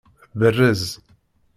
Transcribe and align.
Berrez. 0.35 0.99